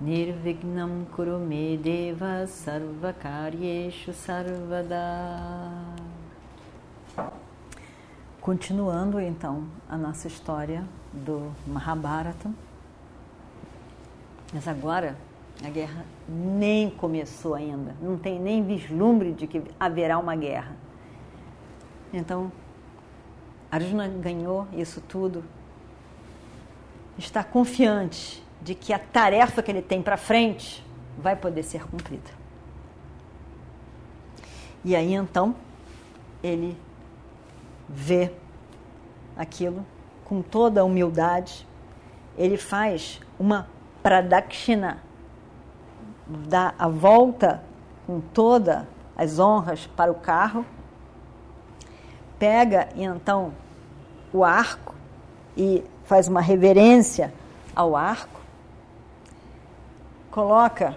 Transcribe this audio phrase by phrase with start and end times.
[0.00, 5.70] Nirvignam Kurume Deva Sarvakaryeshu Sarvada
[8.40, 12.50] Continuando então a nossa história do Mahabharata.
[14.52, 15.16] Mas agora
[15.64, 20.76] a guerra nem começou ainda, não tem nem vislumbre de que haverá uma guerra.
[22.12, 22.52] Então,
[23.70, 25.42] Arjuna ganhou isso tudo,
[27.16, 30.84] está confiante de que a tarefa que ele tem para frente
[31.18, 32.30] vai poder ser cumprida.
[34.82, 35.54] E aí então,
[36.42, 36.76] ele
[37.88, 38.32] vê
[39.36, 39.84] aquilo
[40.24, 41.66] com toda a humildade,
[42.36, 43.68] ele faz uma
[44.02, 45.02] pradakshina,
[46.26, 47.62] dá a volta
[48.06, 48.84] com todas
[49.16, 50.64] as honras para o carro,
[52.38, 53.52] pega então
[54.32, 54.94] o arco
[55.56, 57.32] e faz uma reverência
[57.74, 58.33] ao arco,
[60.34, 60.96] coloca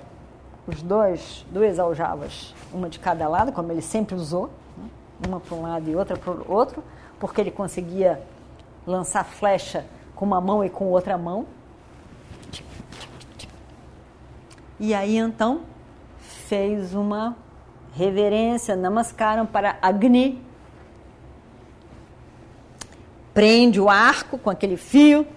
[0.65, 4.89] os dois, duas aljavas, uma de cada lado, como ele sempre usou, né?
[5.27, 6.83] uma para um lado e outra para o outro,
[7.19, 8.19] porque ele conseguia
[8.85, 11.45] lançar flecha com uma mão e com outra mão.
[14.79, 15.61] E aí então
[16.19, 17.35] fez uma
[17.93, 20.43] reverência, namaskaram para Agni.
[23.35, 25.27] Prende o arco com aquele fio.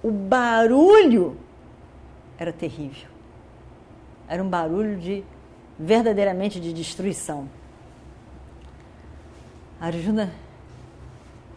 [0.00, 1.47] O barulho
[2.38, 3.08] era terrível.
[4.28, 5.24] Era um barulho de
[5.78, 7.48] verdadeiramente de destruição.
[9.80, 10.32] Arjuna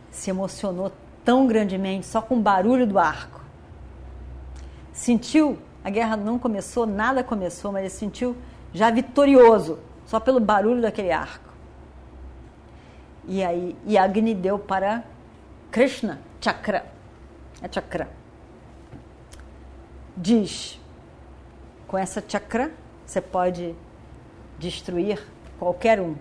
[0.09, 0.91] se emocionou
[1.23, 3.41] tão grandemente só com o barulho do arco.
[4.91, 8.35] Sentiu, a guerra não começou, nada começou, mas ele sentiu
[8.73, 11.51] já vitorioso, só pelo barulho daquele arco.
[13.27, 15.03] E aí, Agni deu para
[15.71, 16.85] Krishna chakra.
[17.61, 18.20] É chakra.
[20.15, 20.79] Diz,
[21.87, 22.71] com essa chakra
[23.05, 23.75] você pode
[24.57, 25.25] destruir
[25.59, 26.15] qualquer um.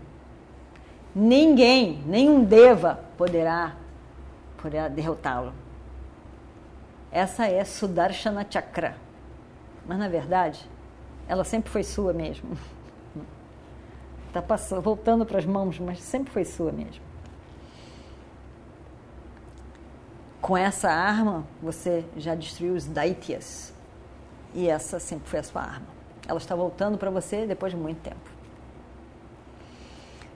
[1.15, 3.77] Ninguém, nenhum deva poderá
[4.61, 5.53] poderá derrotá-lo.
[7.11, 8.97] Essa é Sudarshana Chakra.
[9.87, 10.69] Mas na verdade,
[11.27, 12.56] ela sempre foi sua mesmo.
[14.29, 17.03] Está passando, voltando para as mãos, mas sempre foi sua mesmo.
[20.41, 23.73] Com essa arma, você já destruiu os Daityas.
[24.55, 25.87] E essa sempre foi a sua arma.
[26.27, 28.31] Ela está voltando para você depois de muito tempo.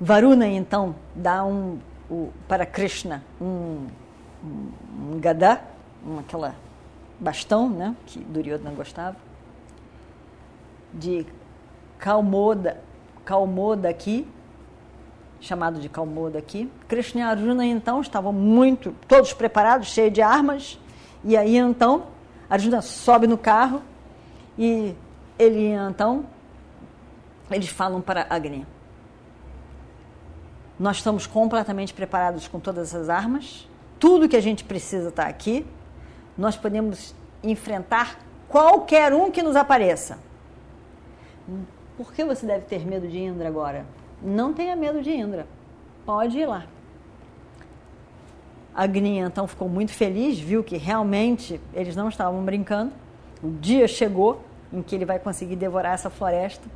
[0.00, 1.78] Varuna, então, dá um,
[2.10, 3.86] o, para Krishna um
[4.44, 5.62] um, gadá,
[6.06, 6.54] um, aquela
[7.18, 9.16] bastão, né, que Duryodhana gostava,
[10.92, 11.26] de
[11.98, 12.80] Kalmoda,
[13.24, 14.26] Kalmoda aqui,
[15.40, 16.70] chamado de Kalmoda aqui.
[16.86, 20.78] Krishna e Arjuna então estavam muito, todos preparados, cheios de armas,
[21.24, 22.06] e aí então
[22.48, 23.82] Arjuna sobe no carro
[24.58, 24.94] e
[25.38, 26.26] ele então
[27.50, 28.66] eles falam para Agni.
[30.78, 33.68] Nós estamos completamente preparados com todas as armas
[34.04, 35.64] tudo que a gente precisa está aqui,
[36.36, 40.18] nós podemos enfrentar qualquer um que nos apareça.
[41.96, 43.86] Por que você deve ter medo de Indra agora?
[44.22, 45.46] Não tenha medo de Indra.
[46.04, 46.66] Pode ir lá.
[48.74, 52.92] Agni então ficou muito feliz, viu que realmente eles não estavam brincando.
[53.44, 56.66] O dia chegou em que ele vai conseguir devorar essa floresta.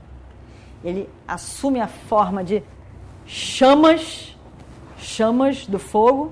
[0.85, 2.63] Ele assume a forma de
[3.27, 4.37] chamas,
[4.99, 6.31] chamas do fogo,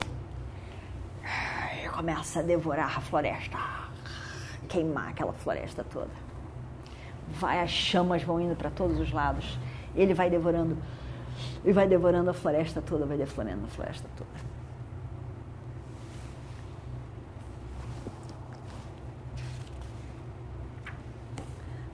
[1.96, 3.56] começa a devorar a floresta,
[4.68, 6.10] queimar aquela floresta toda.
[7.28, 9.58] Vai, as chamas vão indo para todos os lados.
[9.94, 10.76] Ele vai devorando,
[11.64, 14.55] e vai devorando a floresta toda, vai devorando a floresta toda.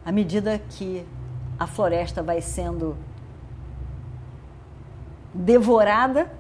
[0.05, 1.07] À medida que
[1.59, 2.97] a floresta vai sendo
[5.33, 6.31] devorada,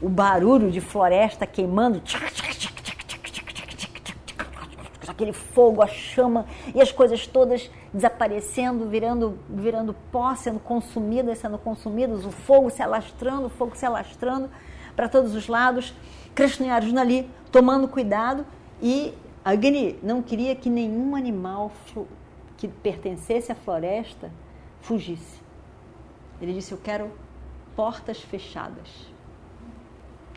[0.00, 2.00] o barulho de floresta queimando,
[5.18, 11.58] aquele fogo, a chama e as coisas todas desaparecendo, virando, virando pó, sendo consumidas, sendo
[11.58, 14.48] consumidas, o fogo se alastrando, o fogo se alastrando
[14.94, 15.92] para todos os lados.
[16.34, 18.46] Krishna e Arjuna ali tomando cuidado
[18.80, 19.12] e
[19.44, 21.72] Agni não queria que nenhum animal
[22.58, 24.30] que pertencesse à floresta
[24.82, 25.40] fugisse.
[26.42, 27.10] Ele disse: Eu quero
[27.74, 29.06] portas fechadas.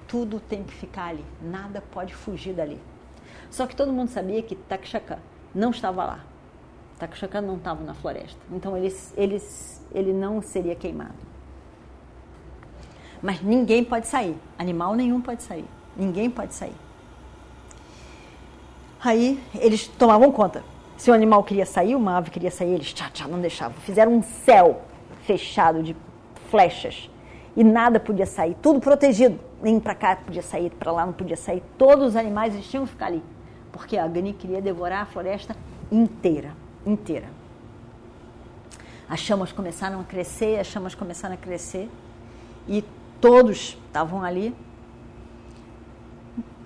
[0.08, 2.80] Tudo tem que ficar ali, nada pode fugir dali.
[3.50, 5.20] Só que todo mundo sabia que Takshaka
[5.54, 6.20] não estava lá.
[7.00, 8.40] Takshaka não estava na floresta.
[8.52, 9.42] Então ele, ele,
[9.92, 11.16] ele não seria queimado.
[13.22, 14.38] Mas ninguém pode sair.
[14.58, 15.66] Animal nenhum pode sair.
[15.96, 16.76] Ninguém pode sair.
[19.04, 20.64] Aí eles tomavam conta.
[21.02, 23.76] Se o animal queria sair, uma ave queria sair, eles tchá, tchá, não deixavam.
[23.82, 24.84] Fizeram um céu
[25.24, 25.96] fechado de
[26.52, 27.10] flechas
[27.58, 29.40] e nada podia sair, tudo protegido.
[29.64, 31.64] Nem para cá podia sair, para lá não podia sair.
[31.76, 33.24] Todos os animais tinham que ficar ali,
[33.72, 35.56] porque a Agni queria devorar a floresta
[35.92, 36.52] inteira,
[36.86, 37.30] inteira.
[39.10, 41.90] As chamas começaram a crescer, as chamas começaram a crescer
[42.68, 42.86] e
[43.20, 44.56] todos estavam ali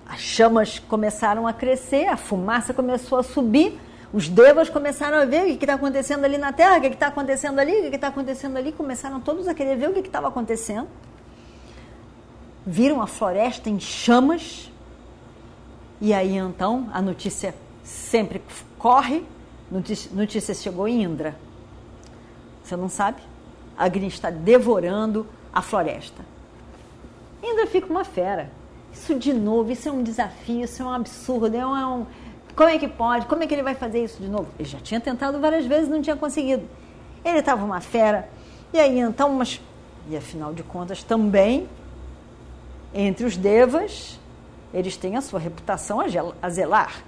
[0.06, 3.80] as chamas começaram a crescer, a fumaça começou a subir,
[4.12, 7.08] os devas começaram a ver o que está acontecendo ali na Terra, o que está
[7.08, 10.28] acontecendo ali, o que está acontecendo ali, começaram todos a querer ver o que estava
[10.28, 10.88] acontecendo.
[12.64, 14.70] Viram a floresta em chamas,
[16.00, 17.54] e aí então a notícia
[17.84, 18.42] sempre
[18.78, 19.24] corre,
[19.70, 21.36] notícia, notícia chegou em Indra.
[22.62, 23.22] Você não sabe?
[23.76, 26.24] Agni está devorando a floresta.
[27.42, 28.50] Indra fica uma fera
[28.96, 32.06] isso de novo, isso é um desafio, isso é um absurdo, é um, é um,
[32.56, 33.26] como é que pode?
[33.26, 34.48] Como é que ele vai fazer isso de novo?
[34.58, 36.66] Ele já tinha tentado várias vezes, não tinha conseguido.
[37.22, 38.28] Ele estava uma fera.
[38.72, 39.60] E aí então, mas
[40.08, 41.68] e afinal de contas também
[42.94, 44.18] entre os devas,
[44.72, 45.98] eles têm a sua reputação
[46.40, 47.04] a zelar.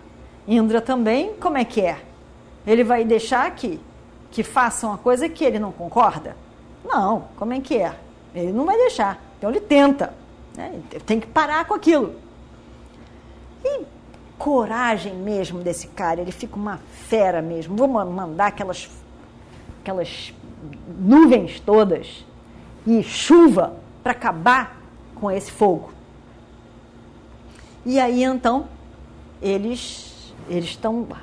[0.47, 1.99] Indra também, como é que é?
[2.67, 3.81] Ele vai deixar que
[4.31, 6.37] que façam a coisa que ele não concorda?
[6.85, 7.95] Não, como é que é?
[8.35, 9.19] Ele não vai deixar.
[9.39, 10.12] Então ele tenta.
[10.55, 10.79] Né?
[11.06, 12.15] Tem que parar com aquilo.
[13.65, 13.87] E
[14.38, 17.76] coragem mesmo desse cara, ele fica uma fera mesmo.
[17.76, 18.88] Vou mandar aquelas,
[19.82, 20.32] aquelas
[20.99, 22.25] nuvens todas
[22.87, 24.81] e chuva para acabar
[25.14, 25.93] com esse fogo.
[27.85, 28.69] E aí então
[29.43, 31.23] eles eles estão lá.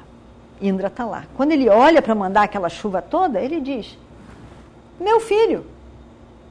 [0.62, 1.25] Indra está lá.
[1.35, 3.97] Quando ele olha para mandar aquela chuva toda, ele diz:
[5.00, 5.65] Meu filho,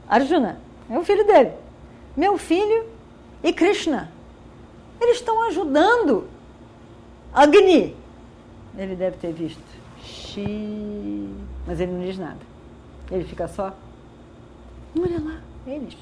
[0.07, 0.59] Arjuna,
[0.89, 1.51] é o filho dele.
[2.15, 2.87] Meu filho
[3.43, 4.11] e Krishna.
[4.99, 6.27] Eles estão ajudando
[7.35, 7.95] Agni.
[8.77, 9.61] Ele deve ter visto.
[10.01, 11.29] Xi.
[11.67, 12.39] Mas ele não diz nada.
[13.11, 13.73] Ele fica só.
[14.97, 15.97] Olha lá, eles.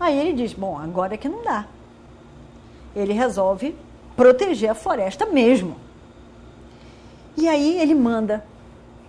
[0.00, 1.66] Aí ele diz: Bom, agora é que não dá.
[2.94, 3.76] Ele resolve
[4.16, 5.76] proteger a floresta mesmo.
[7.36, 8.44] E aí ele manda.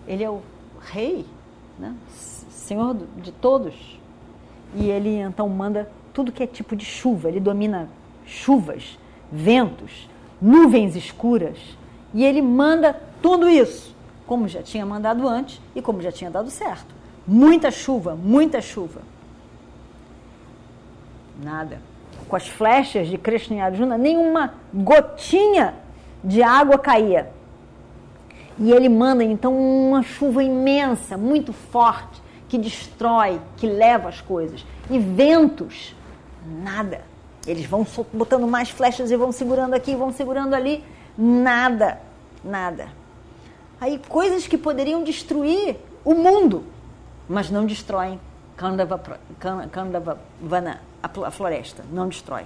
[0.08, 0.42] Ele é o
[0.82, 1.26] rei,
[1.80, 1.96] né?
[2.66, 3.96] senhor de todos
[4.76, 7.30] e ele então manda tudo que é tipo de chuva.
[7.30, 7.90] Ele domina
[8.26, 8.98] chuvas,
[9.32, 10.10] ventos,
[10.42, 11.58] nuvens escuras
[12.14, 13.96] e ele manda tudo isso,
[14.26, 16.94] como já tinha mandado antes e como já tinha dado certo.
[17.28, 19.02] Muita chuva, muita chuva.
[21.44, 21.82] Nada.
[22.28, 25.76] Com as flechas de Krishna e Arjuna, nenhuma gotinha
[26.24, 27.32] de água caía.
[28.58, 34.66] E ele manda então uma chuva imensa, muito forte, que destrói, que leva as coisas.
[34.90, 35.96] E ventos,
[36.64, 37.02] nada.
[37.46, 40.84] Eles vão botando mais flechas e vão segurando aqui, vão segurando ali,
[41.18, 42.02] nada,
[42.44, 42.90] nada.
[43.80, 46.64] Aí coisas que poderiam destruir o mundo,
[47.30, 48.20] mas não destroem
[48.58, 52.46] Kandavana, a floresta, não destrói.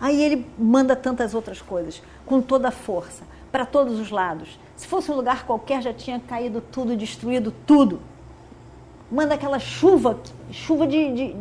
[0.00, 4.58] Aí ele manda tantas outras coisas, com toda a força, para todos os lados.
[4.76, 8.00] Se fosse um lugar qualquer, já tinha caído tudo, destruído tudo
[9.10, 10.18] manda aquela chuva,
[10.50, 11.36] chuva de, de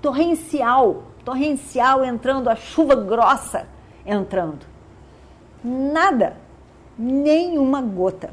[0.00, 3.66] torrencial, torrencial entrando, a chuva grossa
[4.06, 4.64] entrando.
[5.62, 6.38] Nada,
[6.98, 8.30] nenhuma gota.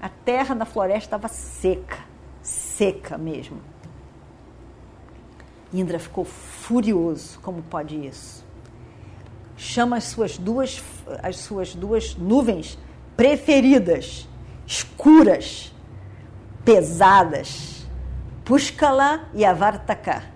[0.00, 2.00] A terra da floresta estava seca,
[2.42, 3.60] seca mesmo.
[5.72, 8.44] Indra ficou furioso, como pode isso?
[9.56, 10.82] Chama as suas duas,
[11.22, 12.76] as suas duas nuvens
[13.16, 14.28] preferidas,
[14.66, 15.72] escuras,
[16.64, 17.86] pesadas,
[18.44, 20.31] Pushkala e Avartaka.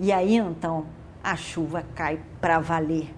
[0.00, 0.86] E aí então
[1.22, 3.14] a chuva cai para valer.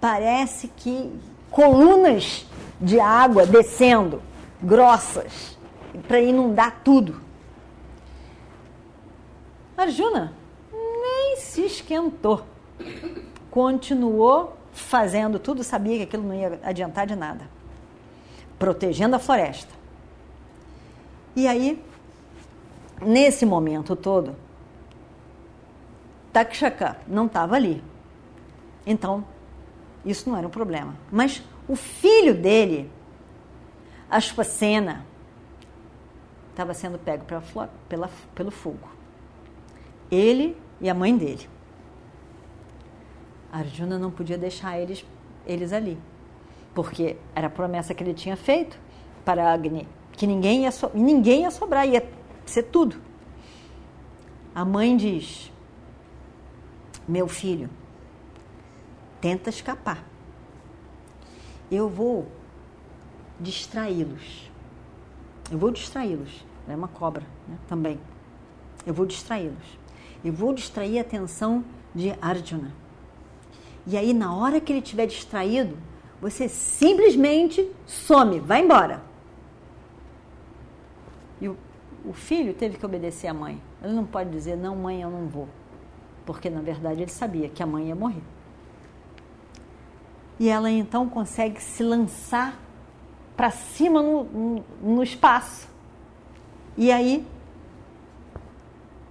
[0.00, 1.12] Parece que
[1.50, 2.46] colunas
[2.80, 4.22] de água descendo,
[4.62, 5.58] grossas,
[6.06, 7.20] para inundar tudo.
[9.76, 10.32] Arjuna
[10.72, 12.44] nem se esquentou.
[13.50, 17.48] Continuou fazendo tudo, sabia que aquilo não ia adiantar de nada.
[18.58, 19.82] Protegendo a floresta
[21.34, 21.82] e aí,
[23.00, 24.36] nesse momento todo,
[26.32, 27.82] Takshaka não estava ali.
[28.86, 29.24] Então,
[30.04, 30.96] isso não era um problema.
[31.10, 32.90] Mas O filho dele,
[34.10, 35.06] Ashpasena,
[36.50, 38.88] estava sendo pego pela, pela, pelo fogo.
[40.10, 41.48] Ele e a mãe dele.
[43.52, 45.04] Arjuna não podia deixar eles,
[45.46, 45.98] eles ali,
[46.74, 48.78] porque era a promessa que ele tinha feito
[49.24, 52.06] para Agni, que ninguém ia, so, ninguém ia sobrar, ia
[52.44, 52.96] ser tudo.
[54.54, 55.52] A mãe diz:
[57.06, 57.68] Meu filho,
[59.20, 60.04] tenta escapar.
[61.70, 62.26] Eu vou
[63.40, 64.50] distraí-los.
[65.50, 66.44] Eu vou distraí-los.
[66.68, 67.56] É uma cobra né?
[67.68, 67.98] também.
[68.86, 69.78] Eu vou distraí-los.
[70.24, 72.72] Eu vou distrair a atenção de Arjuna.
[73.86, 75.76] E aí, na hora que ele estiver distraído,
[76.20, 79.02] você simplesmente some, vai embora.
[81.40, 81.56] E o,
[82.04, 83.60] o filho teve que obedecer à mãe.
[83.82, 85.48] Ele não pode dizer, não, mãe, eu não vou.
[86.24, 88.22] Porque, na verdade, ele sabia que a mãe ia morrer.
[90.38, 92.58] E ela então consegue se lançar
[93.36, 95.68] para cima no, no, espaço.
[96.76, 97.26] E aí,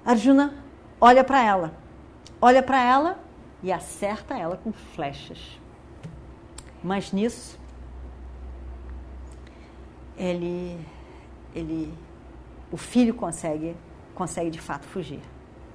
[0.05, 0.53] Arjuna
[0.99, 1.73] olha para ela.
[2.41, 3.19] Olha para ela
[3.61, 5.59] e acerta ela com flechas.
[6.83, 7.59] Mas nisso,
[10.17, 10.79] ele,
[11.53, 11.93] ele,
[12.71, 13.75] o filho consegue,
[14.15, 15.21] consegue de fato fugir.